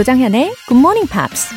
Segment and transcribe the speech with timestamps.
[0.00, 1.52] 조장현의 Good Morning Pops.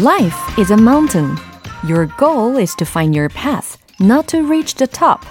[0.00, 1.34] Life is a mountain.
[1.88, 5.26] Your goal is to find your path, not to reach the top.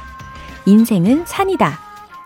[0.65, 1.79] 인생은 산이다.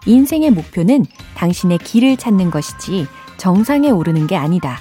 [0.07, 3.06] 인생의 목표는 당신의 길을 찾는 것이지
[3.37, 4.79] 정상에 오르는 게 아니다.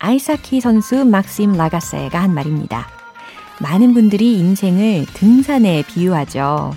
[0.00, 3.03] 아이사키 선수 막심 라가세가 한 말입니다.
[3.60, 6.72] 많은 분들이 인생을 등산에 비유하죠.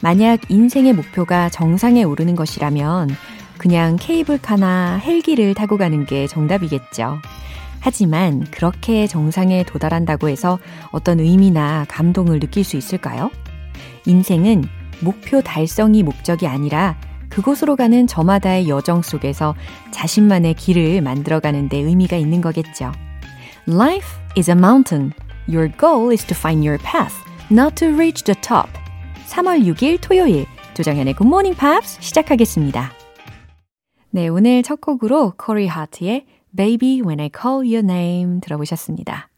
[0.00, 3.10] 만약 인생의 목표가 정상에 오르는 것이라면
[3.58, 7.18] 그냥 케이블카나 헬기를 타고 가는 게 정답이겠죠.
[7.80, 10.58] 하지만 그렇게 정상에 도달한다고 해서
[10.90, 13.30] 어떤 의미나 감동을 느낄 수 있을까요?
[14.06, 14.64] 인생은
[15.00, 16.96] 목표 달성이 목적이 아니라
[17.28, 19.54] 그곳으로 가는 저마다의 여정 속에서
[19.90, 22.92] 자신만의 길을 만들어가는 데 의미가 있는 거겠죠.
[23.68, 25.12] Life is a mountain.
[25.48, 27.14] Your goal is to find your path,
[27.50, 28.70] not to reach the top.
[29.26, 32.92] 3월 6일 토요일 조정현의 Good Morning Pops 시작하겠습니다.
[34.10, 36.26] 네, 오늘 첫 곡으로 코리 하트의
[36.56, 39.30] Baby When I Call Your Name 들어보셨습니다.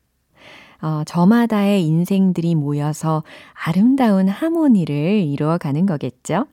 [0.82, 3.22] 어, 저마다의 인생들이 모여서
[3.54, 6.46] 아름다운 하모니를 이루어가는 거겠죠.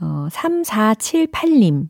[0.00, 1.88] 어, 3478님.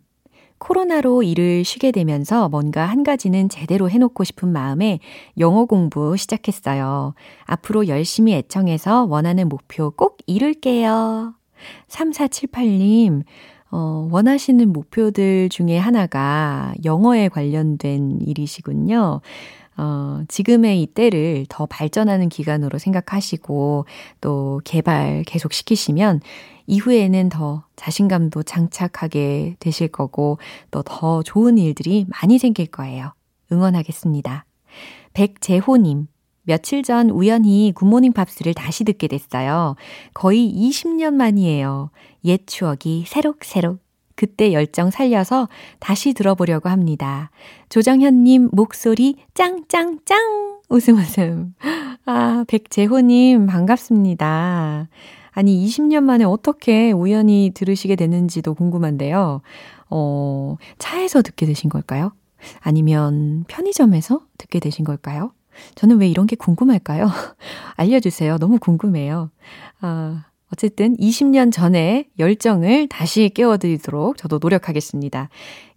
[0.61, 5.01] 코로나로 일을 쉬게 되면서 뭔가 한 가지는 제대로 해놓고 싶은 마음에
[5.39, 7.15] 영어 공부 시작했어요.
[7.45, 11.35] 앞으로 열심히 애청해서 원하는 목표 꼭 이룰게요.
[11.89, 13.25] 3478님,
[13.73, 19.23] 어, 원하시는 목표들 중에 하나가 영어에 관련된 일이시군요.
[19.81, 23.87] 어, 지금의 이 때를 더 발전하는 기간으로 생각하시고
[24.21, 26.21] 또 개발 계속 시키시면
[26.67, 30.39] 이후에는 더 자신감도 장착하게 되실 거고
[30.71, 33.15] 또 더 좋은 일들이 많이 생길 거예요.
[33.51, 34.45] 응원하겠습니다.
[35.15, 36.09] 백재호님,
[36.43, 39.77] 며칠 전 우연히 굿모닝 팝스를 다시 듣게 됐어요.
[40.13, 41.91] 거의 20년 만이에요.
[42.25, 43.81] 옛 추억이 새록새록
[44.21, 45.49] 그때 열정 살려서
[45.79, 47.31] 다시 들어보려고 합니다.
[47.71, 50.61] 조정현님 목소리 짱짱짱!
[50.69, 51.55] 웃음 웃음.
[52.05, 54.89] 아, 백재호님 반갑습니다.
[55.31, 59.41] 아니, 20년 만에 어떻게 우연히 들으시게 됐는지도 궁금한데요.
[59.89, 62.13] 어, 차에서 듣게 되신 걸까요?
[62.61, 65.33] 아니면 편의점에서 듣게 되신 걸까요?
[65.77, 67.09] 저는 왜 이런 게 궁금할까요?
[67.77, 68.37] 알려주세요.
[68.37, 69.31] 너무 궁금해요.
[69.81, 75.29] 아, 어쨌든 20년 전에 열정을 다시 깨워드리도록 저도 노력하겠습니다.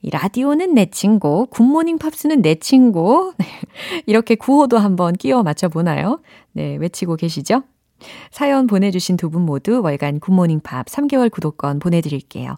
[0.01, 3.33] 이 라디오는 내 친구, 굿모닝 팝스는 내 친구.
[4.07, 6.21] 이렇게 구호도 한번 끼워 맞춰보나요?
[6.53, 7.63] 네, 외치고 계시죠?
[8.31, 12.57] 사연 보내주신 두 분 모두 월간 굿모닝 팝스 3개월 구독권 보내드릴게요.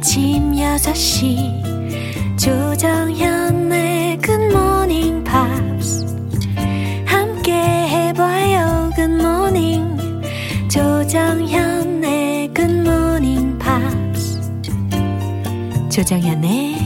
[0.00, 6.06] 아침 6시 조정현의 굿모닝 팝스
[7.04, 9.98] 함께 해봐요 Good morning
[10.70, 14.40] 조정현의 굿모닝 팝스
[15.90, 16.76] 조정현의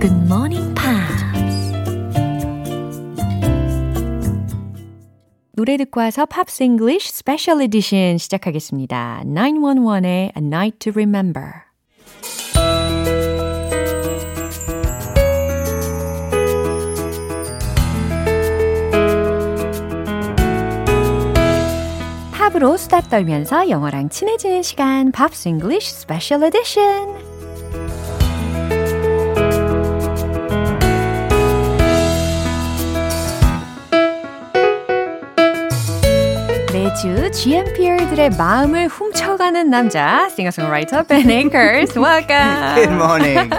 [0.00, 1.24] 굿모닝 팝스
[5.52, 9.24] 노래 듣고 와서 Pops English Special Edition 시작하겠습니다.
[9.26, 11.63] 911의 A Night to Remember
[22.44, 27.23] 팝으로 수다 떨면서 영어랑 친해지는 시간 Pops English Special Edition
[36.94, 41.98] 매주 GMPer들의 마음을 훔쳐가는 남자, 싱어송라이터 Ben Akers.
[41.98, 42.74] Welcome.
[42.76, 43.50] Good morning.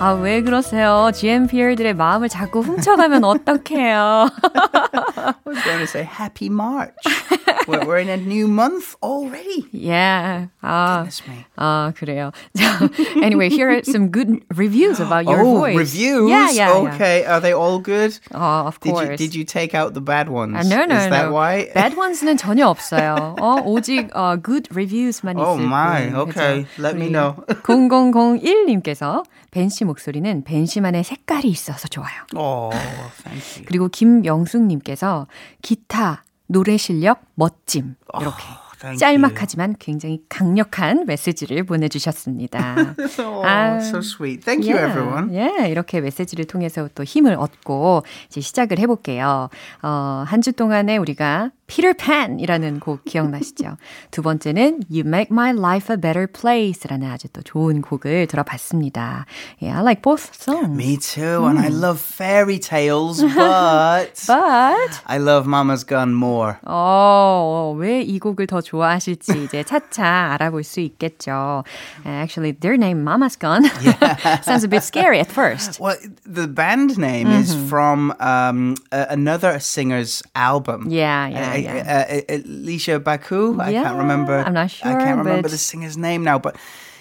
[0.00, 1.12] 아, 왜 그러세요?
[1.14, 4.28] GMPer들의 마음을 자꾸 훔쳐가면 어떡해요?
[5.16, 6.90] I was going to say happy March.
[7.68, 9.66] we're, we're in a new month already.
[9.72, 10.48] Yeah.
[10.62, 11.46] 아, Goodness me.
[11.58, 12.32] 아, 그래요.
[13.22, 15.76] anyway, here are some good reviews about your oh, voice.
[15.76, 16.28] reviews?
[16.30, 16.94] Yeah, yeah, yeah.
[16.94, 18.18] okay, are they all good?
[18.34, 19.10] Oh, of Did course.
[19.10, 20.56] you, did you take out the bad ones?
[20.56, 21.32] 아, no, no, Is that no.
[21.32, 21.68] why?
[21.74, 23.36] Bad ones는 전혀 없 어요.
[23.40, 26.20] 어, 오직 어, good reviews만 있을 Oh my, 뿐.
[26.20, 26.64] okay.
[26.64, 26.82] 그죠?
[26.82, 27.34] Let me know.
[27.62, 32.22] 0001님께서 벤씨 목소리는 벤 씨만의 색깔이 있어서 좋아요.
[32.34, 32.70] Oh,
[33.24, 33.64] thank you.
[33.66, 35.26] 그리고 김명숙님께서
[35.62, 37.96] 기타, 노래 실력, 멋짐.
[38.20, 38.42] 이렇게.
[38.80, 42.94] thank 짤막하지만 굉장히 강력한 메시지를 보내주셨습니다.
[43.20, 44.42] Oh, 아, so sweet.
[44.42, 45.28] Thank you, Yeah, everyone.
[45.36, 49.50] yeah, 이렇게 메시지를 통해서 또 힘을 얻고 이제 시작을 해볼게요.
[49.82, 53.77] 어, 한 주 동안에 우리가 Peter Pan이라는 곡 기억나시죠?
[54.11, 59.25] 두 번째는 You Make My Life a Better Place라는 아주 또 좋은 곡을 들어봤습니다.
[59.59, 60.69] Yeah, I like both songs.
[60.69, 66.57] Me too, and I love fairy tales, but But I love Mama's Gun more.
[66.65, 71.63] 어, 왜 이 곡을 더 좋아하실지 이제 차차 알아볼 수 있겠죠.
[72.05, 73.65] Actually, their name Mama's Gone
[74.43, 75.79] sounds a bit scary at first.
[75.79, 80.87] Well, the band name is from um, a- another singer's album.
[80.89, 82.06] Yeah, yeah, Uh, yeah.
[82.10, 83.60] uh, uh, Alicia Baku.
[83.60, 84.38] I Yeah, can't remember.
[84.38, 84.88] I'm not sure.
[84.90, 86.56] I can't remember the singer's name now, but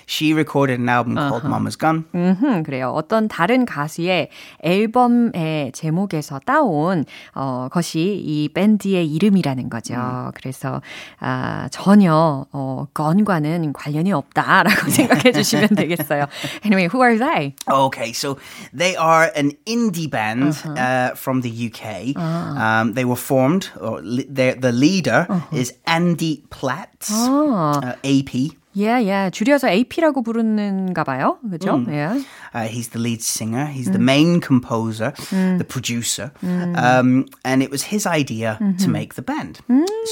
[0.09, 2.05] she recorded an album called Mama's Gun.
[2.15, 2.91] 음, 그래요.
[2.95, 4.29] 어떤 다른 가수의
[4.63, 10.31] 앨범의 제목에서 따온 어, 것이 이 밴드의 이름이라는 거죠.
[10.33, 10.81] 그래서
[11.19, 16.25] 아, 전혀 어, 건과는 관련이 없다라고 생각해 주시면 되겠어요.
[16.65, 17.53] Anyway, who are they?
[17.69, 18.37] Okay, so
[18.75, 20.73] they are an indie band Uh-huh.
[20.73, 22.15] uh, from the UK.
[22.17, 25.55] Um, they were formed, or li- the leader Uh-huh.
[25.55, 27.77] is Andy Platt, Ah.
[27.83, 28.57] uh, AP.
[28.78, 29.30] Yeah, yeah.
[29.30, 31.38] 줄여서 AP라고 부르는가 봐요.
[31.48, 31.78] 그죠?
[31.86, 32.20] Yeah.
[32.52, 33.66] Uh, he's the lead singer.
[33.66, 36.32] He's the main composer, the producer.
[36.42, 39.60] Um, and it was his idea to make the band.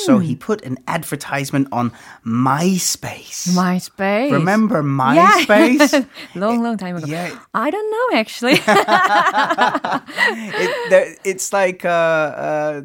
[0.06, 1.90] So he put an advertisement on
[2.24, 3.50] MySpace.
[3.50, 4.30] MySpace.
[4.30, 5.42] Remember Yeah.
[5.42, 6.06] MySpace?
[6.36, 7.06] long, long time ago.
[7.08, 7.30] Yeah.
[7.54, 8.58] I don't know actually.
[9.82, 12.82] it, there, it's like uh, uh,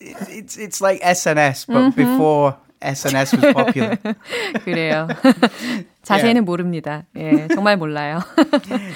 [0.00, 3.96] it, it's it's like SNS, but before SNS was popular.
[4.64, 5.06] 그래요.
[6.02, 7.04] 자세히는 모릅니다.
[7.16, 8.18] 예, 정말 몰라요.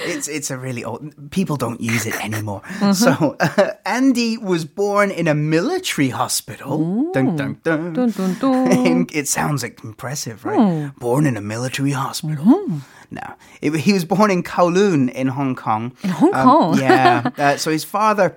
[0.06, 1.14] it's it's a really old.
[1.31, 2.62] People don't use it anymore.
[2.93, 7.11] So uh, Andy was born in a military hospital.
[7.12, 7.94] Dun, dun, dun.
[7.94, 8.87] 뚠뚠뚠.
[8.87, 10.90] And it sounds like impressive, right?
[10.99, 12.67] Born in a military hospital.
[13.12, 13.23] No,
[13.62, 15.94] it, he was born in Kowloon in Hong Kong.
[16.02, 16.78] In Hong Kong?
[16.81, 17.31] yeah.
[17.38, 18.37] Uh, so his father.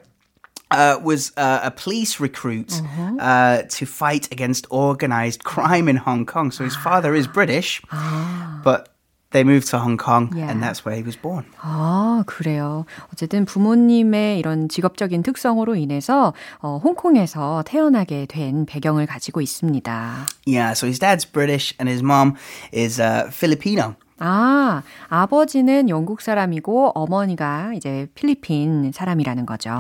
[0.74, 2.80] Uh, was uh, a police recruit
[3.20, 6.52] uh, to fight against organized crime in Hong Kong.
[6.52, 7.82] So his father is British,
[8.64, 8.90] but
[9.32, 10.48] they moved to Hong Kong, Yeah.
[10.48, 11.46] and that's where he was born.
[11.62, 12.86] 아, 그래요.
[13.12, 20.28] 어쨌든 부모님의 이런 직업적인 특성으로 인해서 어, 홍콩에서 태어나게 된 배경을 가지고 있습니다.
[20.46, 22.36] Yeah, so his dad's British and his mom
[22.72, 23.96] is uh, Filipino.
[24.19, 29.79] 아, 아버지는 영국 사람이고 어머니가 이제 필리핀 사람이라는 거죠.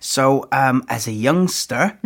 [0.00, 1.98] So, um, as a youngster,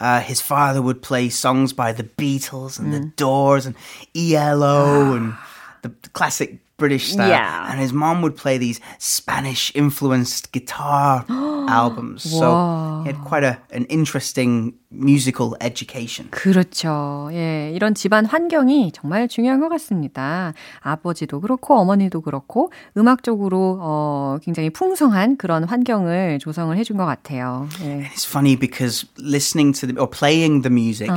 [0.00, 3.76] uh, his father would play songs by the Beatles and the Doors and
[4.14, 5.34] ELO and
[5.82, 7.29] the classic British style.
[7.29, 7.69] Yeah.
[7.69, 11.23] And his mom would play these Spanish influenced guitar
[11.69, 12.23] albums.
[12.23, 16.27] So, he had quite a, an interesting musical education.
[16.31, 17.29] 그렇죠.
[17.33, 20.53] 예, 이런 집안 환경이 정말 중요한 것 같습니다.
[20.81, 27.69] 아버지도 그렇고 어머니도 그렇고 음악적으로 어, 굉장히 풍성한 그런 환경을 조성을 해준 것 같아요.
[27.83, 28.09] 예.
[28.11, 31.11] It's funny because listening to the or playing the music,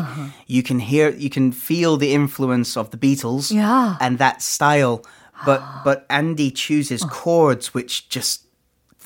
[0.47, 3.97] you can hear, you can feel the influence of the Beatles Yeah.
[3.99, 5.01] and that style.
[5.46, 8.46] But but Andy chooses chords which just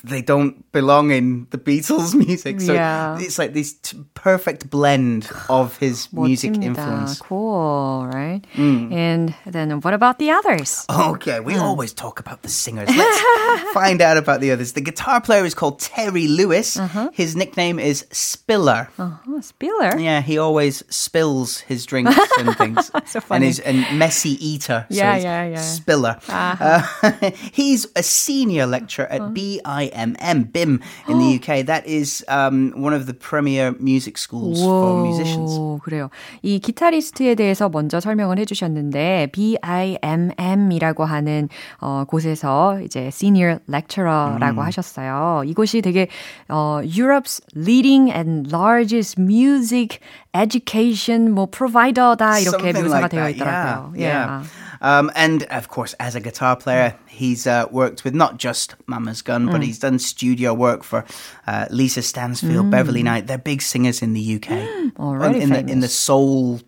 [0.04, 2.60] they don't belong in the Beatles music.
[2.60, 3.18] So yeah.
[3.18, 7.18] it's like this t- perfect blend of his music influence.
[7.20, 8.42] Cool, right?
[8.54, 8.92] Mm.
[8.92, 10.84] And then what about the others?
[10.90, 11.60] Okay, we mm.
[11.60, 12.88] always talk about the singers.
[12.88, 14.74] Let's find out about the others.
[14.74, 16.76] The guitar player is called Terry Lewis.
[16.76, 17.10] Uh-huh.
[17.14, 18.88] His nickname is Spiller.
[18.98, 19.98] Uh-huh, Spiller?
[19.98, 22.90] Yeah, he always spills his drinks and things.
[23.06, 24.86] so and he's a messy eater.
[24.90, 25.60] Yeah, so yeah, yeah.
[25.60, 26.16] Spiller.
[26.28, 26.82] Uh-huh.
[27.02, 29.30] Uh, he's a senior lecturer at uh-huh.
[29.30, 29.90] BI.
[29.94, 31.66] BIMM, BIM in the UK.
[31.66, 35.56] That is um, one of the premier music schools for musicians.
[35.58, 36.10] 오, 그래요.
[36.42, 41.48] 이 기타리스트에 대해서 먼저 설명을 해주셨는데 BIMM이라고 하는
[41.80, 44.66] 어, 곳에서 이제 senior lecturer라고 음.
[44.66, 45.42] 하셨어요.
[45.46, 46.08] 이곳이 되게
[46.48, 49.98] 어, Europe's leading and largest music
[50.34, 53.92] education 뭐 provider다 이렇게 Something 묘사가 like 되어 that, 있더라고요.
[53.96, 54.48] Yeah, yeah.
[54.84, 59.22] Um, and of course, as a guitar player, he's uh, worked with not just Mama's
[59.22, 61.06] Gun, but he's done studio work for
[61.46, 63.26] uh, Lisa Stansfield, Beverly Knight.
[63.26, 64.50] They're big singers in the UK.
[64.98, 66.60] Already in the in the soul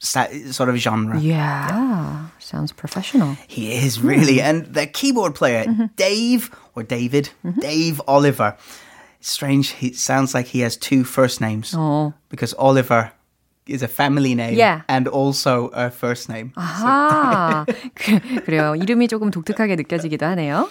[0.00, 1.20] sort of genre.
[1.20, 3.36] Yeah, sounds professional.
[3.46, 5.64] He is really, and the keyboard player,
[5.94, 8.56] Dave or David, Dave Oliver.
[9.20, 9.70] Strange.
[9.70, 12.12] He sounds like he has two first names 어.
[12.28, 13.12] because Oliver
[13.67, 14.81] is a family name Yeah.
[14.87, 16.53] and also a first name.
[16.55, 18.75] 아하, 그, 그래요.
[18.75, 20.69] 이름이 조금 독특하게 느껴지기도 하네요.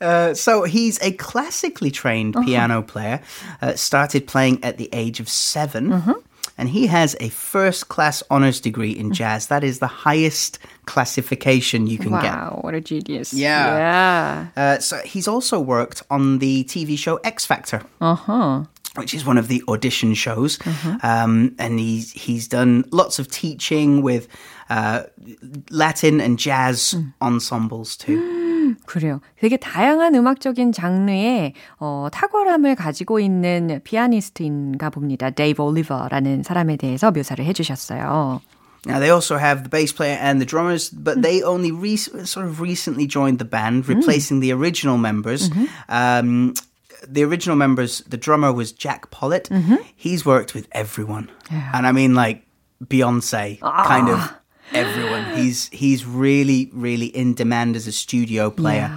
[0.00, 3.20] Uh, so he's a classically trained piano player.
[3.60, 6.14] Uh, started playing at the age of 7 and
[6.58, 9.46] and he has a first class honors degree in jazz.
[9.46, 12.32] That is the highest classification you can wow, get.
[12.34, 13.32] Wow, what a genius.
[13.32, 13.78] Yeah.
[13.78, 14.46] Yeah.
[14.56, 17.82] Uh, so he's also worked on the TV show X Factor.
[18.00, 18.64] Uh huh.
[18.96, 20.58] Which is one of the audition shows,
[21.04, 24.26] um, and he's he's done lots of teaching with
[24.70, 25.02] uh,
[25.70, 28.74] Latin and jazz ensembles too.
[28.86, 29.20] 그래요.
[29.40, 35.30] 되게 다양한 음악적인 장르에 어, 탁월함을 가지고 있는 피아니스트인가 봅니다.
[35.30, 38.40] 데이브 올리버라는 사람에 대해서 묘사를 해주셨어요.
[38.86, 42.46] Now they also have the bass player and the drummers, but they only re- sort
[42.46, 45.50] of recently joined the band, replacing the original members.
[45.88, 46.54] Um,
[47.07, 49.49] the original members, the drummer was Jack Pollitt.
[49.95, 52.45] He's worked with everyone, and I mean like
[52.83, 54.33] Beyonce, kind of
[54.73, 55.35] everyone.
[55.37, 58.91] He's he's really really in demand as a studio player.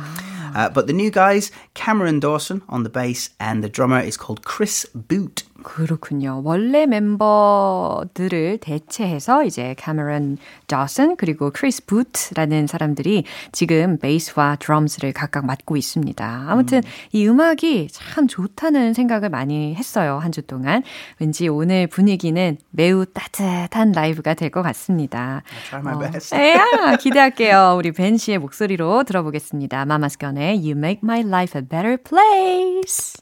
[0.55, 4.43] Uh, but the new guys, Cameron Dawson on the bass, and the drummer is called
[4.45, 5.43] Chris Boot.
[5.69, 6.43] 그렇군요.
[6.45, 15.77] 원래 멤버들을 대체해서 이제 캐머런 더슨 그리고 크리스 부트라는 사람들이 지금 베이스와 drums를 각각 맡고
[15.77, 16.45] 있습니다.
[16.49, 20.19] 아무튼 이 음악이 참 좋다는 생각을 많이 했어요.
[20.23, 20.83] 한 주 동안.
[21.19, 25.43] 왠지 오늘 분위기는 매우 따뜻한 라이브가 될 것 같습니다.
[25.69, 26.35] Try my best.
[26.37, 27.75] 야, 기대할게요.
[27.77, 29.85] 우리 벤 씨의 목소리로 들어보겠습니다.
[29.85, 33.15] 마마스 건의 You Make My Life a Better Place.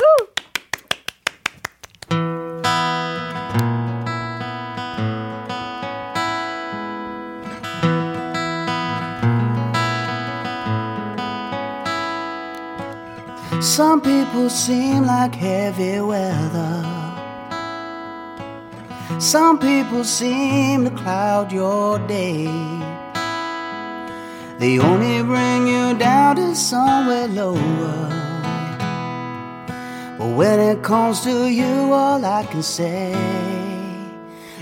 [0.00, 0.29] 우!
[13.60, 16.84] Some people seem like heavy weather.
[19.18, 22.46] Some people seem to cloud your day.
[24.58, 28.19] They only bring you down to somewhere lower.
[30.20, 33.16] But when it comes to you, all I can say,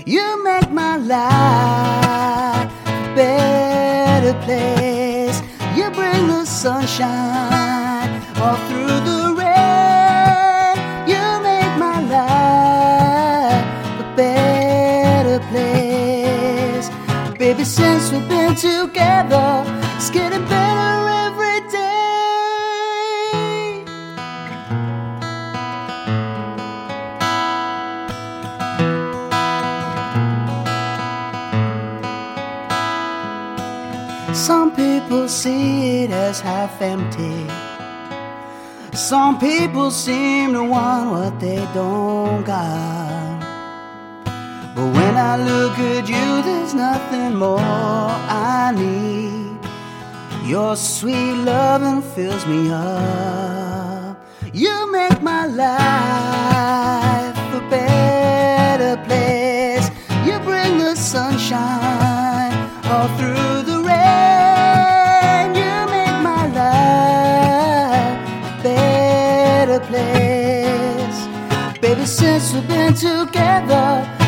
[0.05, 5.41] you make my life a better place.
[5.75, 10.77] You bring the sunshine all through the rain.
[11.11, 13.65] You make my life
[13.99, 16.87] a better place.
[17.37, 19.65] Baby, since we've been together,
[19.97, 21.28] it's getting better
[35.09, 37.47] people see it as half empty.
[38.95, 43.39] Some people seem to want what they don't got.
[44.75, 49.57] But when I look at you, there's nothing more I need.
[50.47, 54.23] Your sweet loving fills me up.
[54.53, 57.08] You make my life
[72.09, 74.18] since we've been together,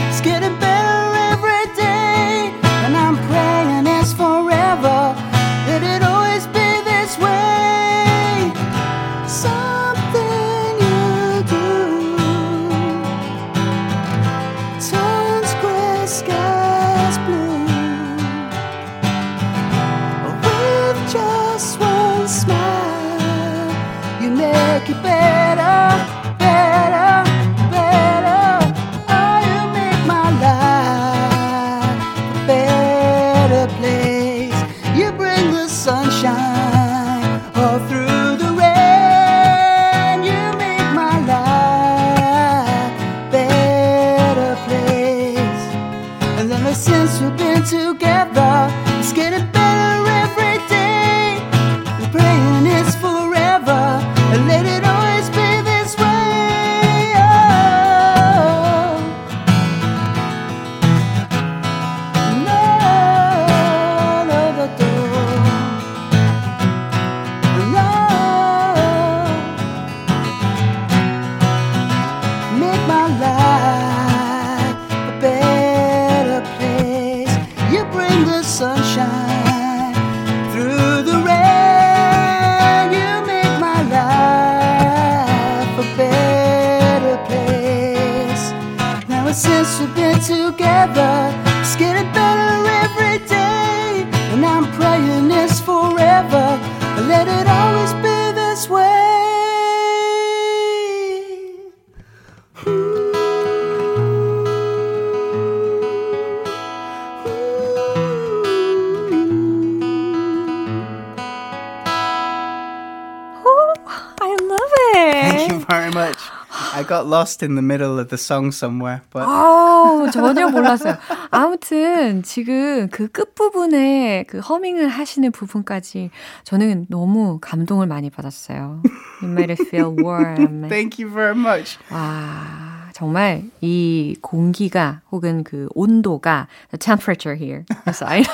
[117.22, 120.98] lost in the middle of the song somewhere, but 아, 전혀 몰랐어요.
[121.30, 126.10] 아무튼 지금 그 끝부분에 그 허밍을 하시는 부분까지
[126.44, 128.82] 저는 너무 감동을 많이 받았어요.
[129.22, 130.68] You made it feel warm.
[130.68, 131.78] thank you very much.
[131.92, 132.71] 와.
[133.01, 138.27] 정말 이 공기가 혹은 그 온도가 the temperature here inside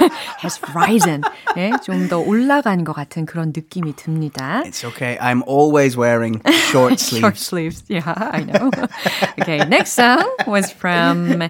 [0.43, 1.21] has risen.
[1.55, 4.63] 네, 좀더 올라간 것 같은 그런 느낌이 듭니다.
[4.65, 5.17] It's okay.
[5.21, 7.21] I'm always wearing short sleeves.
[7.21, 7.83] Short sleeves.
[7.87, 8.69] Yeah, I know.
[9.39, 11.47] okay, next song was from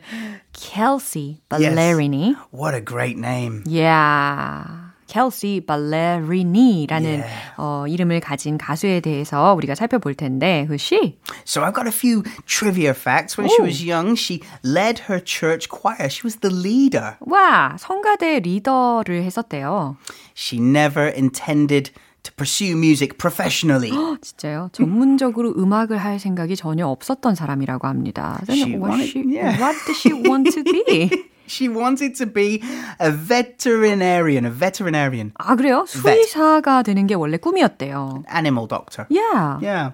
[0.53, 2.37] Kelsey Ballerini.
[2.37, 2.45] Yes.
[2.51, 3.63] What a great name.
[3.65, 4.86] Yeah.
[5.07, 7.29] 켈시 발레리니라는 Yeah.
[7.57, 12.23] 어, 이름을 가진 가수에 대해서 우리가 살펴볼 텐데 그 she So I've got a few
[12.45, 13.37] trivia facts.
[13.37, 16.09] When she was young, she led her church choir.
[16.09, 17.15] She was the leader.
[17.21, 19.95] 와 성가대 리더를 했었대요.
[20.35, 21.91] She never intended
[22.23, 23.91] to pursue music professionally.
[24.21, 24.69] 진짜요?
[24.73, 28.41] 전문적으로 음악을 할 생각이 전혀 없었던 사람이라고 합니다.
[28.45, 29.55] Then She what, wanted- she, yeah.
[29.57, 31.09] what did she want to be?
[31.46, 32.62] She wanted to be
[32.98, 35.84] a veterinarian, a veterinarian, 아 그래요?
[35.86, 38.22] 수의사가 되는 게 원래 꿈이었대요.
[38.32, 39.06] animal doctor.
[39.10, 39.58] Yeah.
[39.60, 39.90] Yeah.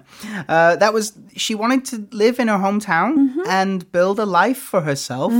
[0.47, 4.81] Uh, that was, she wanted to live in her hometown and build a life for
[4.81, 5.33] herself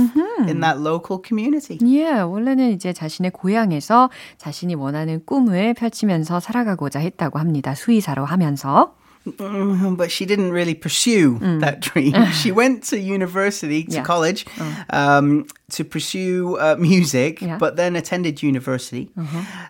[0.46, 1.78] in that local community.
[1.86, 7.74] 예, 원래는 이제 자신의 고향에서 자신이 원하는 꿈을 펼치면서 살아가고자 했다고 합니다.
[7.74, 8.94] 수의사로 하면서.
[9.26, 12.14] Mm, But she didn't really pursue that dream.
[12.32, 14.02] she went to university, to Yeah.
[14.02, 14.46] college,
[14.90, 15.44] um,
[15.76, 17.58] to pursue uh, music, Yeah.
[17.58, 19.10] but then attended university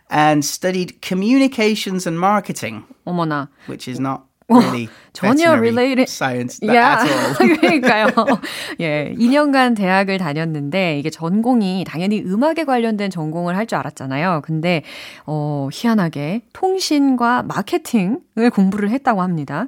[0.08, 3.48] and studied communications and marketing, 어머나.
[3.66, 6.07] which is not really 전혀 related.
[6.09, 7.33] science 야, at all.
[7.57, 8.07] 그러니까요.
[8.79, 14.41] 예, 2년간 대학을 다녔는데 이게 전공이 당연히 음악에 관련된 전공을 할 줄 알았잖아요.
[14.45, 14.83] 근데
[15.25, 19.67] 어, 희한하게 통신과 마케팅을 공부를 했다고 합니다.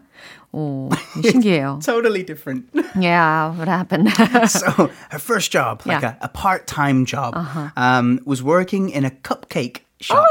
[0.51, 0.89] 어,
[1.23, 1.79] 신기해요.
[1.83, 2.65] Totally different.
[2.95, 4.09] Yeah, what happened?
[4.49, 6.15] so her first job, like Yeah.
[6.21, 7.33] a, a part-time job,
[7.75, 10.26] um, was working in a cupcake shop.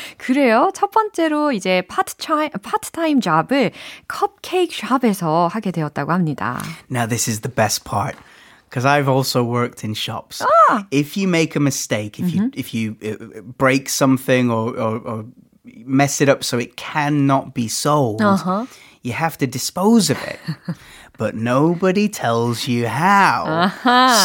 [0.17, 0.71] 그래요.
[0.73, 3.71] 첫 번째로 이제 파트타임 파트타임 잡을
[4.07, 6.61] 컵케이크 샵에서 하게 되었다고 합니다.
[6.91, 8.17] Now this is the best part.
[8.69, 10.41] Because I've also worked in shops.
[10.91, 15.25] If you make a mistake, if you if you uh, break something or, or, or
[15.63, 18.19] mess it up so it cannot be sold,
[19.01, 20.39] you have to dispose of it.
[21.20, 23.68] but nobody tells you how.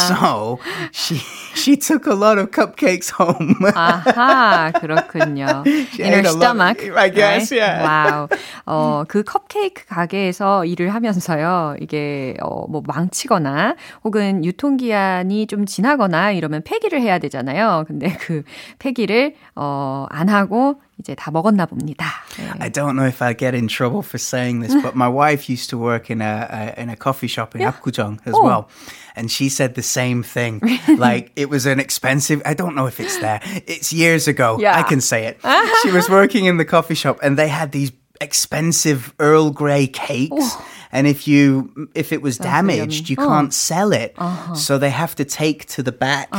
[0.08, 0.58] So
[0.92, 1.20] she
[1.54, 3.54] she took a lot of cupcakes home.
[3.74, 5.62] 아하, 그렇군요.
[6.00, 6.80] In her stomach.
[6.96, 7.84] I guess, yeah.
[7.84, 8.28] 와우.
[8.64, 11.76] 어, 그 컵케이크 가게에서 일을 하면서요.
[11.80, 17.84] 이게 어, 뭐 망치거나 혹은 유통기한이 좀 지나거나 이러면 폐기를 해야 되잖아요.
[17.86, 18.42] 근데 그
[18.78, 22.05] 폐기를 어, 안 하고 이제 다 먹었나 봅니다.
[22.37, 22.49] 네.
[22.59, 25.69] I don't know if I get in trouble for saying this, but my wife used
[25.71, 28.43] to work in a, a in a coffee shop in Apgujeong as Oh.
[28.43, 28.69] well,
[29.15, 30.61] and she said the same thing.
[30.97, 32.41] like it was an expensive.
[32.45, 33.39] I don't know if it's there.
[33.67, 34.57] It's years ago.
[34.59, 34.77] Yeah.
[34.77, 35.39] I can say it.
[35.81, 37.91] she was working in the coffee shop, and they had these
[38.21, 40.55] expensive Earl Grey cakes.
[40.95, 44.15] And if you if it was damaged, you can't sell it.
[44.55, 46.29] So they have to take to the back,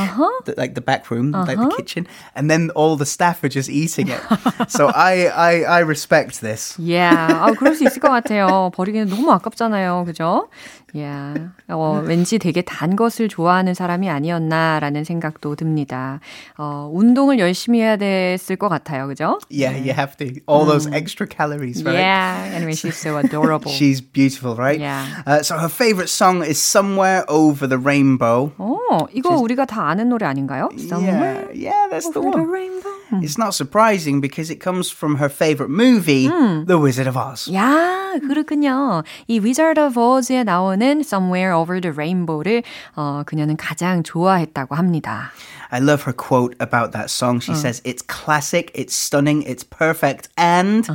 [0.45, 3.69] the, like the back room, like the kitchen, and then all the staff are just
[3.71, 4.21] eating it.
[4.69, 6.77] so I, I I respect this.
[6.79, 7.29] Yeah.
[7.33, 8.71] 아, 그럴 수 있을 것 같아요.
[8.75, 10.05] 버리기는 너무 아깝잖아요.
[10.07, 10.49] 그죠?
[10.94, 11.50] Yeah.
[11.70, 16.20] 어, 왠지 되게 단 것을 좋아하는 사람이 아니었나라는 생각도 듭니다.
[16.58, 19.08] 어, 운동을 열심히 해야 됐을 것 같아요.
[19.08, 19.38] 그죠?
[19.52, 20.28] Yeah, you have to.
[20.48, 22.00] All those extra calories, right?
[22.00, 22.56] Yeah.
[22.56, 23.70] Anyway, she's so adorable.
[23.72, 24.80] She's beautiful, right?
[24.80, 25.06] Yeah.
[25.28, 30.08] Uh, so her favorite song is "Somewhere Over the Rainbow." 어, 이거 우리가 다 아는
[30.10, 30.70] 노래 아닌가요?
[30.80, 32.50] Somewhere Yeah, yeah, that's the over the one.
[32.50, 32.94] rainbow.
[33.22, 37.48] It's not surprising because it comes from her favorite movie, The Wizard of Oz.
[37.54, 39.04] 야, 그렇군요.
[39.28, 42.62] 이 Wizard of Oz에 나 오는 Somewhere Over the Rainbow를
[42.96, 45.32] 어, 그녀는 가장 좋아했다고 합니다.
[45.72, 47.42] I love her quote about that song.
[47.44, 50.88] She says, "It's classic, it's stunning, it's perfect, and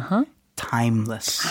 [0.54, 1.42] timeless."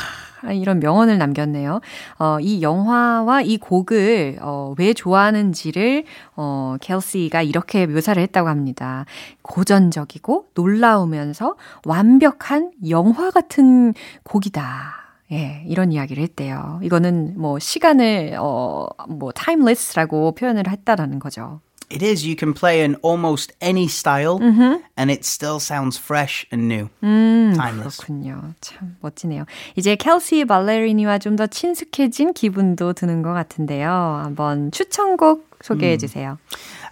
[0.43, 1.81] 아, 이런 명언을 남겼네요.
[2.17, 6.05] 어, 이 영화와 이 곡을 어, 왜 좋아하는지를
[6.37, 9.05] 어, 켈시가 이렇게 묘사를 했다고 합니다.
[9.41, 15.00] 고전적이고 놀라우면서 완벽한 영화 같은 곡이다.
[15.31, 16.79] 예, 이런 이야기를 했대요.
[16.83, 21.61] 이거는 뭐 시간을 어, 뭐 timeless라고 표현을 했다라는 거죠.
[21.93, 22.23] It is.
[22.25, 27.97] You can play in almost any style, and it still sounds fresh and new, timeless.
[27.97, 28.53] 그렇군요.
[28.61, 29.43] 참 멋지네요.
[29.75, 33.89] 이제 켈시 발레리니와 좀 더 친숙해진 기분도 드는 것 같은데요.
[34.23, 36.38] 한번 추천곡 소개해 주세요.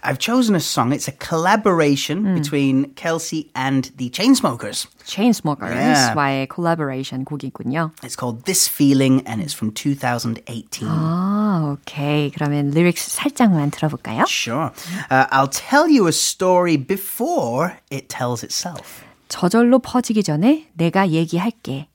[0.03, 0.91] I've chosen a song.
[0.93, 4.87] It's a collaboration between Kelsey and the Chainsmokers.
[5.05, 7.91] Chainsmokers와의 collaboration 곡이군요.
[8.03, 10.87] It's called This Feeling and it's from 2018.
[10.87, 12.29] 아, 오케이.
[12.31, 14.25] 그러면 lyrics 살짝만 들어볼까요?
[14.27, 14.71] Sure.
[15.09, 19.03] Uh, I'll tell you a story before it tells itself.
[19.27, 21.87] 저절로 퍼지기 전에 내가 얘기할게.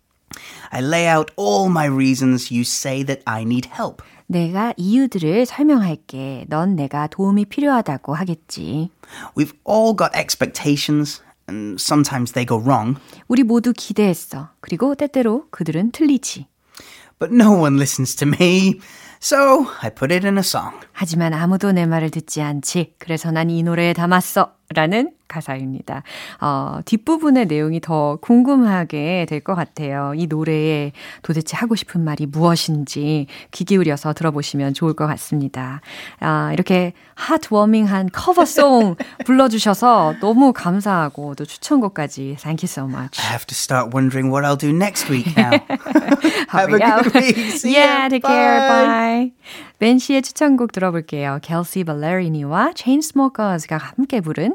[0.73, 2.51] I lay out all my reasons.
[2.53, 4.03] You say that I need help.
[4.28, 6.46] 내가 이유들을 설명할게.
[6.50, 8.90] 넌 내가 도움이 필요하다고 하겠지.
[9.38, 14.50] We've all got expectations, and sometimes they go wrong, 우리 모두 기대했어.
[14.62, 16.48] 그리고 때때로 그들은 틀리지.
[17.18, 18.80] but no one listens to me.
[19.22, 20.76] So I put it in a song.
[20.92, 22.96] 하지만 아무도 내 말을 듣지 않지.
[23.00, 24.52] 그래서 난 이 노래에 담았어.
[24.74, 26.02] 라는 가사입니다.
[26.42, 30.14] 어, 뒷부분의 내용이 더 궁금하게 될 것 같아요.
[30.16, 35.82] 이 노래에 도대체 하고 싶은 말이 무엇인지 귀 기울여서 들어보시면 좋을 것 같습니다.
[36.20, 43.20] 아, 이렇게 핫워밍한 커버송 불러주셔서 너무 감사하고 또 추천곡까지 Thank you so much.
[43.22, 45.52] I have to start wondering what I'll do next week now.
[46.50, 47.36] Have a good week.
[47.52, 48.68] See ya, take care.
[48.68, 49.32] Bye.
[49.80, 51.40] 벤 씨의 추천곡 들어볼게요.
[51.42, 54.55] 켈시 발레리니와 체인스모커스가 함께 부른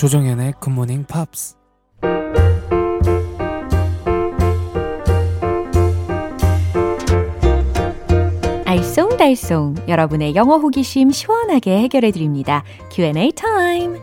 [0.00, 1.56] 조정현의 굿모닝 팝스
[8.64, 12.64] 알쏭달쏭 여러분의 영어 호기심 시원하게 해결해 드립니다.
[12.90, 13.98] Q&A 타임.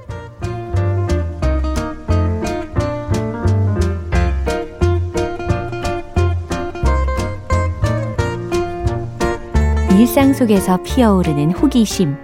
[9.99, 12.15] 일상 속에서 피어오르는 호기심,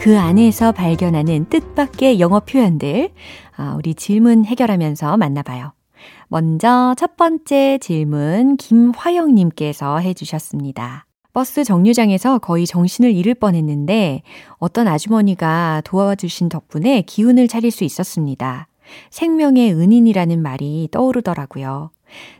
[0.00, 3.10] 그 안에서 발견하는 뜻밖의 영어 표현들,
[3.54, 5.74] 아, 우리 질문 해결하면서 만나봐요.
[6.28, 11.04] 먼저 첫 번째 질문 김화영님께서 해주셨습니다.
[11.34, 14.22] 버스 정류장에서 거의 정신을 잃을 뻔했는데
[14.56, 18.68] 어떤 아주머니가 도와주신 덕분에 기운을 차릴 수 있었습니다.
[19.10, 21.90] 생명의 은인이라는 말이 떠오르더라고요.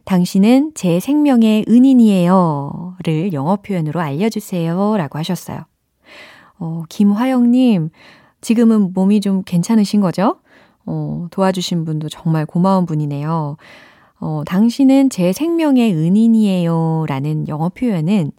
[0.05, 2.97] 당신은 제 생명의 은인이에요.
[3.05, 4.97] 를 영어 표현으로 알려주세요.
[4.97, 5.70] 라고 하셨어요.
[6.61, 7.91] 어, 김화영님,
[8.41, 10.41] 지금은 몸이 좀 괜찮으신 거죠?
[10.87, 13.57] 어, 도와주신 분도 정말 고마운 분이네요.
[14.21, 17.07] 어, 당신은 제 생명의 은인이에요.
[17.09, 18.33] 라는 영어 표현은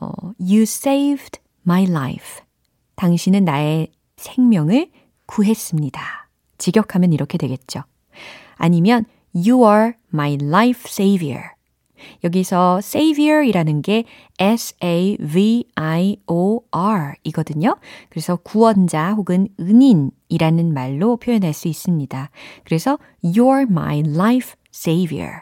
[0.00, 2.42] 어, You saved my life.
[2.96, 4.90] 당신은 나의 생명을
[5.26, 6.00] 구했습니다.
[6.58, 7.82] 직역하면 이렇게 되겠죠.
[8.56, 11.50] 아니면 You are my life savior.
[12.24, 14.04] 여기서 savior이라는 게
[14.38, 15.24] S-A-V-I-O-R
[17.24, 17.76] 이거든요.
[18.08, 22.30] 그래서 구원자 혹은 은인이라는 말로 표현할 수 있습니다.
[22.64, 25.40] 그래서 You're my life savior.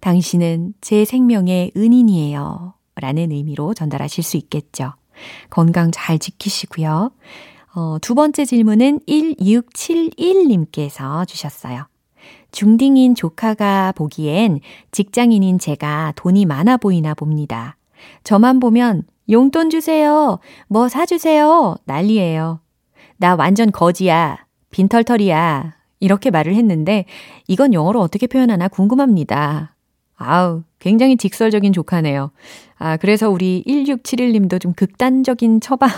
[0.00, 2.74] 당신은 제 생명의 은인이에요.
[2.96, 4.92] 라는 의미로 전달하실 수 있겠죠.
[5.50, 7.10] 건강 잘 지키시고요.
[7.74, 11.86] 어, 두 번째 질문은 1671님께서 주셨어요.
[12.52, 14.60] 중딩인 조카가 보기엔
[14.92, 17.76] 직장인인 제가 돈이 많아 보이나 봅니다.
[18.24, 20.38] 저만 보면 용돈 주세요.
[20.68, 21.76] 뭐 사주세요.
[21.84, 22.60] 난리예요.
[23.16, 24.46] 나 완전 거지야.
[24.70, 25.74] 빈털털이야.
[26.00, 27.04] 이렇게 말을 했는데
[27.46, 29.76] 이건 영어로 어떻게 표현하나 궁금합니다.
[30.16, 32.32] 아우, 굉장히 직설적인 조카네요.
[32.78, 35.92] 아, 그래서 우리 1671님도 좀 극단적인 처방이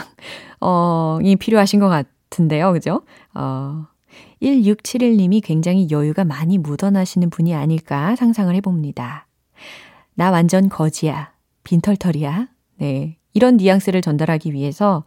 [0.61, 2.73] 어, 필요하신 것 같은데요.
[2.73, 3.03] 그죠?
[3.35, 3.87] 어,
[4.44, 9.26] 1671님이 굉장히 여유가 많이 묻어나시는 분이 아닐까 상상을 해봅니다.
[10.14, 11.33] 나 완전 거지야.
[11.64, 12.48] 빈털털이야.
[12.76, 13.16] 네.
[13.33, 15.04] 이런 뉘앙스를 전달하기 위해서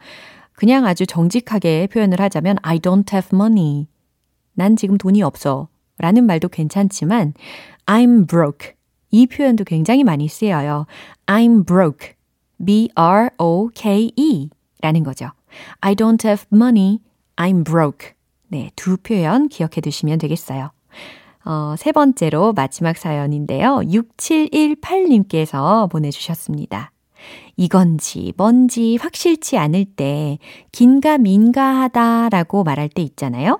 [0.53, 3.87] 그냥 아주 정직하게 표현을 하자면 I don't have money.
[4.53, 5.69] 난 지금 돈이 없어.
[5.99, 7.33] 라는 말도 괜찮지만
[7.85, 8.73] I'm broke.
[9.11, 10.87] 이 표현도 굉장히 많이 쓰여요.
[11.27, 12.15] I'm broke.
[12.63, 14.49] B-R-O-K-E
[14.81, 15.31] 라는 거죠.
[15.79, 16.99] I don't have money.
[17.35, 18.16] I'm broke.
[18.49, 20.71] 네, 두 표현 기억해 두시면 되겠어요.
[21.45, 23.81] 어, 세 번째로 마지막 사연인데요.
[23.85, 26.91] 6718님께서 보내주셨습니다.
[27.55, 30.37] 이건지 뭔지 확실치 않을 때
[30.71, 33.59] 긴가 민가하다 라고 말할 때 있잖아요.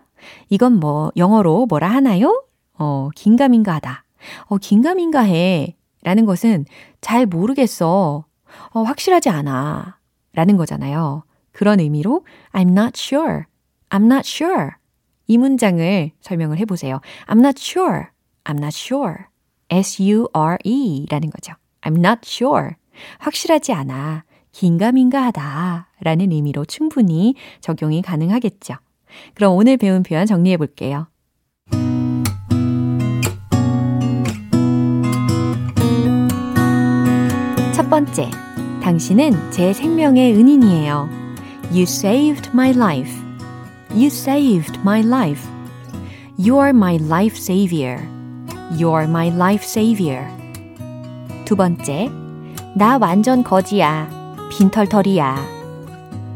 [0.50, 2.44] 이건 뭐 영어로 뭐라 하나요?
[2.78, 4.04] 어, 긴가 민가하다.
[4.48, 6.66] 어, 긴가 민가해 라는 것은
[7.02, 8.26] 잘 모르겠어.
[8.72, 9.98] 어, 확실하지 않아.
[10.34, 11.24] 라는 거잖아요.
[11.52, 13.44] 그런 의미로 I'm not sure.
[13.90, 14.72] I'm not sure.
[15.28, 17.02] 이 문장을 설명을 해보세요.
[17.28, 18.08] I'm not sure.
[18.44, 19.26] I'm not sure.
[19.70, 21.54] S-U-R-E 라는 거죠.
[21.82, 22.72] I'm not sure.
[23.20, 24.24] 확실하지 않아.
[24.52, 28.76] 긴가민가하다 라는 의미로 충분히 적용이 가능하겠죠.
[29.36, 31.08] 그럼 오늘 배운 표현 정리해 볼게요.
[37.74, 38.32] 첫 번째,
[38.82, 41.10] 당신은 제 생명의 은인이에요.
[41.72, 43.27] You saved my life.
[43.97, 45.47] You saved my life.
[46.37, 48.01] You are my life savior.
[48.77, 50.27] You are my life savior.
[51.45, 52.11] 두 번째,
[52.75, 54.09] 나 완전 거지야.
[54.51, 55.37] 빈털털이야.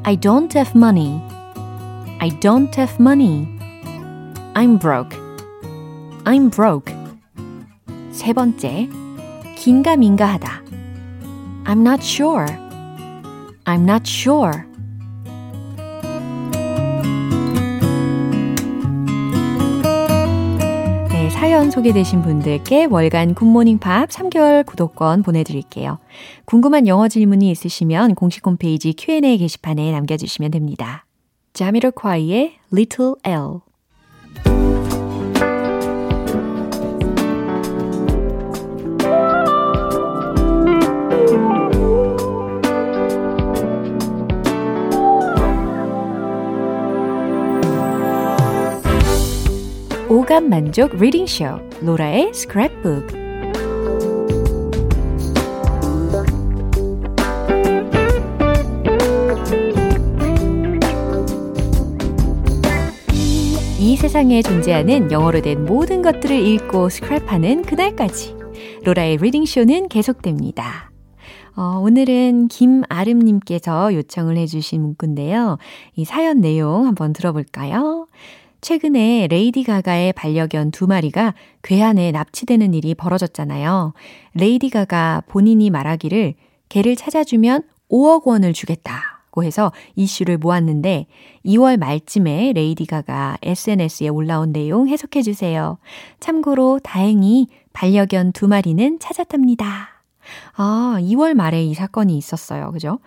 [0.05, 1.21] I don't have money.
[2.21, 3.49] I don't have money.
[4.55, 5.17] I'm broke.
[6.25, 6.95] I'm broke.
[8.13, 8.89] 세 번째,
[9.57, 10.63] 긴가민가하다.
[11.65, 12.47] I'm not sure.
[13.65, 14.65] I'm not sure.
[21.72, 26.00] 소개되신 분들께 월간 굿모닝 팝 3개월 구독권 보내드릴게요.
[26.46, 31.06] 궁금한 영어 질문이 있으시면 공식 홈페이지 Q&A 게시판에 남겨주시면 됩니다.
[31.54, 33.62] 자미로콰이의 Little L
[50.12, 51.46] 오감 만족 reading 쇼
[51.80, 53.16] 로라의 스크랩북
[63.80, 68.36] 이 세상에 존재하는 영어로 된 모든 것들을 읽고 스크랩하는 그날까지
[68.84, 70.92] 로라의 reading 쇼는 계속됩니다.
[71.56, 75.58] 어, 오늘은 김아름님께서 요청을 해주신 문구인데요.
[75.96, 78.08] 이 사연 내용 한번 들어볼까요?
[78.62, 83.94] 최근에 레이디 가가의 반려견 두 마리가 괴한에 납치되는 일이 벌어졌잖아요.
[84.36, 86.36] 레이디 가가 본인이 말하기를
[86.70, 91.08] 개를 찾아주면 5억 원을 주겠다고 해서 이슈를 모았는데
[91.46, 95.80] 2월 말쯤에 레이디 가가 SNS에 올라온 내용 해석해 주세요.
[96.20, 100.04] 참고로 다행히 반려견 두 마리는 찾았답니다.
[100.56, 102.72] 아, 2월 말에 이 사건이 있었어요.
[102.72, 103.00] 그죠?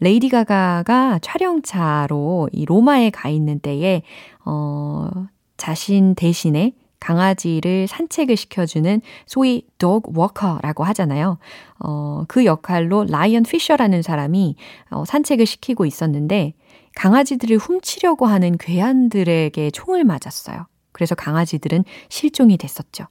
[0.00, 4.02] 레이디 가가가 촬영차로 이 로마에 가 있는 때에
[4.44, 5.08] 어,
[5.56, 11.38] 자신 대신에 강아지를 산책을 시켜주는 소위 dog walker라고 하잖아요.
[11.78, 14.56] 어, 그 역할로 라이언 피셔라는 사람이
[14.90, 16.54] 어, 산책을 시키고 있었는데
[16.96, 20.66] 강아지들을 훔치려고 하는 괴한들에게 총을 맞았어요.
[20.92, 23.06] 그래서 강아지들은 실종이 됐었죠.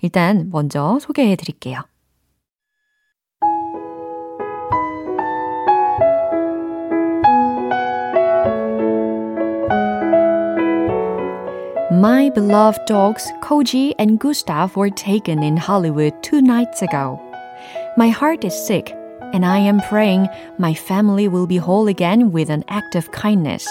[0.00, 1.80] 일단 먼저 소개해 드릴게요.
[12.02, 17.20] My beloved dogs Koji and Gustav were taken in Hollywood two nights ago.
[17.96, 18.90] My heart is sick,
[19.32, 20.26] and I am praying
[20.58, 23.68] my family will be whole again with an act of kindness.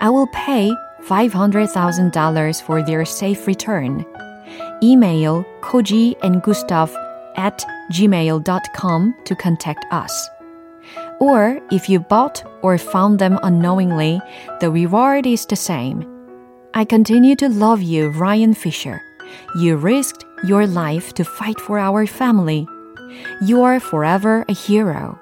[0.00, 4.06] I will pay $500,000 for their safe return.
[4.82, 6.96] Email Koji and Gustav
[7.36, 7.62] at
[7.92, 10.30] gmail.com to contact us.
[11.20, 14.22] Or if you bought or found them unknowingly,
[14.60, 16.11] the reward is the same.
[16.74, 19.02] I continue to love you, Ryan Fisher.
[19.56, 22.66] You risked your life to fight for our family.
[23.42, 25.18] You are forever a hero.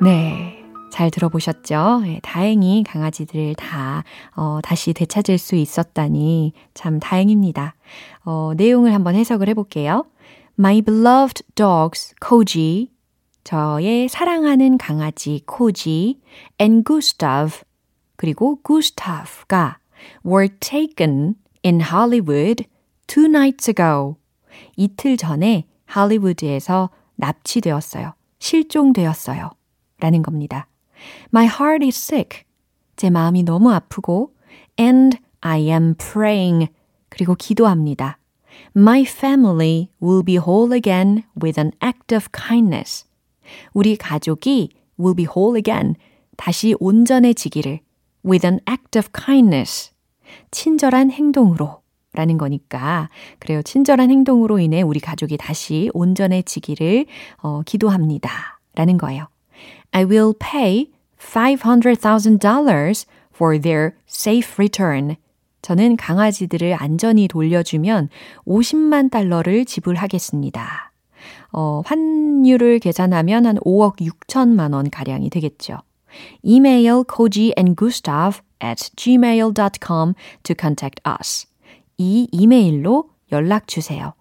[0.00, 0.64] 네.
[0.92, 2.00] 잘 들어보셨죠?
[2.02, 4.04] 네, 다행히 강아지들을 다,
[4.36, 7.74] 어, 다시 되찾을 수 있었다니 참 다행입니다.
[8.24, 10.04] 어, 내용을 한번 해석을 해볼게요.
[10.58, 12.90] My beloved dogs, Koji,
[13.44, 16.20] 저의 사랑하는 강아지 코지
[16.60, 17.62] and Gustav
[18.16, 19.78] 그리고 Gustav가
[20.24, 22.66] were taken in Hollywood
[23.06, 24.16] two nights ago.
[24.76, 28.14] 이틀 전에 할리우드에서 납치되었어요.
[28.38, 29.50] 실종되었어요.
[29.98, 30.68] 라는 겁니다.
[31.34, 32.44] My heart is sick.
[32.96, 34.34] 제 마음이 너무 아프고
[34.78, 36.68] and I am praying.
[37.08, 38.18] 그리고 기도합니다.
[38.76, 43.04] My family will be whole again with an act of kindness.
[43.72, 45.94] 우리 가족이 will be whole again.
[46.36, 47.80] 다시 온전해지기를
[48.24, 49.92] with an act of kindness.
[50.50, 51.80] 친절한 행동으로
[52.12, 53.08] 라는 거니까
[53.38, 53.62] 그래요.
[53.62, 57.06] 친절한 행동으로 인해 우리 가족이 다시 온전해지기를
[57.42, 58.60] 어, 기도합니다.
[58.74, 59.28] 라는 거예요.
[59.92, 65.16] I will pay $500,000 for their safe return.
[65.62, 68.08] 저는 강아지들을 안전히 돌려주면
[68.46, 70.89] 50만 달러를 지불하겠습니다.
[71.52, 75.78] 어, 환율을 계산하면 한 5억 6천만 원 가량이 되겠죠.
[76.44, 81.46] Email Koji and Gustav at gmail.com to contact us.
[81.98, 84.14] 이 이메일로 연락 주세요.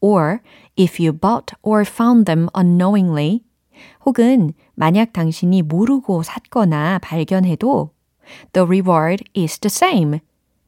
[0.00, 0.40] Or
[0.78, 3.40] if you bought or found them unknowingly
[4.04, 7.90] 혹은 만약 당신이 모르고 샀거나 발견해도
[8.52, 10.20] the reward is the same.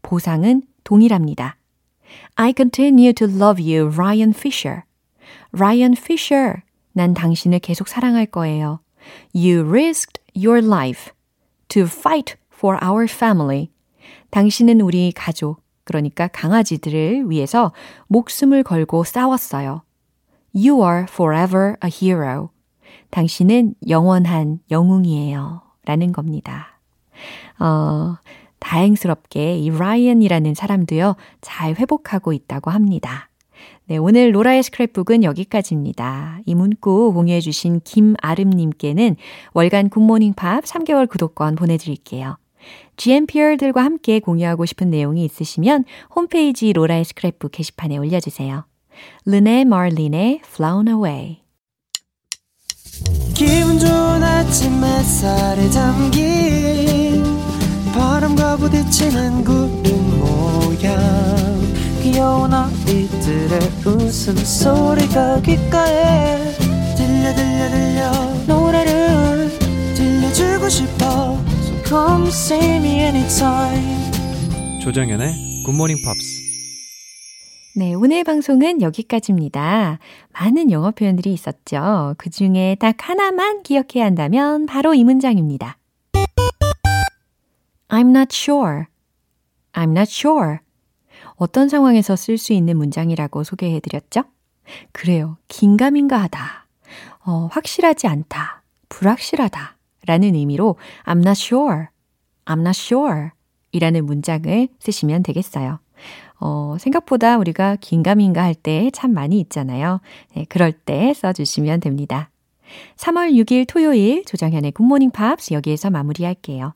[0.03, 1.57] 보상은 동일합니다.
[2.37, 4.85] I continue to love you, Ryan Fisher.
[5.53, 6.63] Ryan Fisher.
[6.93, 8.81] 난 당신을 계속 사랑할 거예요.
[9.35, 11.13] You risked your life
[11.69, 13.71] to fight for our family.
[14.31, 17.73] 당신은 우리 가족, 그러니까 강아지들을 위해서
[18.09, 19.83] 목숨을 걸고 싸웠어요.
[20.55, 22.51] You are forever a hero.
[23.11, 25.63] 당신은 영원한 영웅이에요.
[25.85, 26.81] 라는 겁니다.
[27.59, 28.17] 어,
[28.59, 33.28] 다행스럽게 이 라이언이라는 사람도요, 잘 회복하고 있다고 합니다.
[33.89, 36.41] 네, 오늘 로라의 스크랩북은 여기까지입니다.
[36.45, 39.17] 이 문구 공유해주신 김아름님께는
[39.55, 42.37] 월간 굿모닝 팝 3개월 구독권 보내드릴게요.
[42.99, 48.67] GMPer들과 함께 공유하고 싶은 내용이 있으시면 홈페이지 로라의 스크랩북 게시판에 올려주세요.
[49.25, 51.39] 르네 마린의 Flown Away
[53.33, 57.25] 기분 좋은 아침 햇살에 담긴
[57.95, 61.58] 바람과 부딪히는 구름 모양
[62.11, 66.39] 귀여운 아이들의 웃음소리가 귓가에
[66.97, 68.11] 들려 들려 들려
[68.47, 69.51] 노래를
[69.95, 74.11] 들려주고 싶어 So come see me anytime
[74.83, 76.39] 조정연의 굿모닝 팝스.
[77.77, 79.99] 네, 오늘 방송은 여기까지입니다.
[80.33, 82.15] 많은 영어 표현들이 있었죠.
[82.17, 85.77] 그 중에 딱 하나만 기억해야 한다면 바로 이 문장입니다.
[87.89, 88.87] I'm not sure.
[89.75, 90.61] I'm not sure.
[91.39, 94.25] 어떤 상황에서 쓸 수 있는 문장이라고 소개해 드렸죠?
[94.93, 95.39] 그래요.
[95.49, 96.67] 긴가민가 하다.
[97.25, 98.63] 어, 확실하지 않다.
[98.89, 99.77] 불확실하다.
[100.07, 101.87] 라는 의미로 I'm not sure.
[102.47, 103.31] I'm not sure.
[103.73, 105.79] 이라는 문장을 쓰시면 되겠어요.
[106.41, 110.01] 어, 생각보다 우리가 긴가민가 할 때 참 많이 있잖아요.
[110.35, 112.31] 네, 그럴 때 써주시면 됩니다.
[112.97, 116.75] 3월 6일 토요일 조정현의 굿모닝 팝스 여기에서 마무리할게요.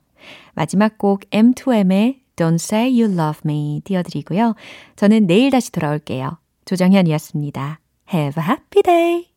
[0.55, 4.55] 마지막 곡 M2M의 Don't Say You Love Me 띄워드리고요.
[4.97, 6.39] 저는 내일 다시 돌아올게요.
[6.65, 7.81] 조정현이었습니다.
[8.13, 9.32] Have a happy day!